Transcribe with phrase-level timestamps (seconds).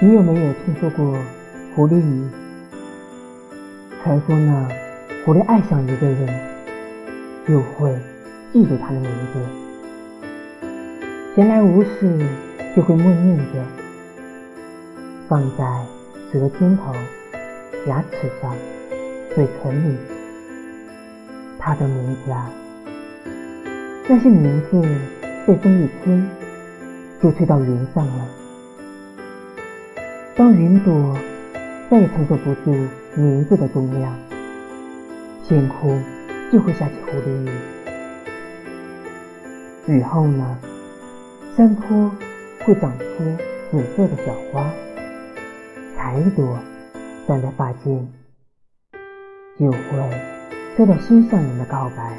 [0.00, 1.18] 你有没有听说过
[1.74, 2.28] 狐狸语？
[4.00, 4.68] 传说呢，
[5.24, 6.28] 狐狸爱上一个人，
[7.48, 7.98] 就会
[8.52, 9.40] 记住他的名字，
[11.34, 12.16] 闲来无事
[12.76, 13.54] 就会默念着，
[15.26, 15.64] 放在
[16.30, 16.94] 舌尖头、
[17.88, 18.54] 牙齿上、
[19.34, 19.96] 嘴唇里。
[21.58, 22.48] 他的名字啊，
[24.08, 24.80] 那些名字
[25.44, 26.22] 被风一吹，
[27.20, 28.28] 就吹到云上了。
[30.38, 31.18] 当云朵
[31.90, 32.70] 再也承受不住
[33.16, 34.16] 名字的重量，
[35.44, 36.00] 天空
[36.52, 37.50] 就会下起蝴蝶雨。
[39.88, 40.56] 雨后呢，
[41.56, 42.08] 山坡
[42.64, 43.04] 会长出
[43.72, 44.70] 紫色的小花，
[45.96, 46.56] 采一朵
[47.26, 48.08] 散在发间，
[49.58, 49.78] 就会。
[50.76, 52.16] 收到心上人的告白。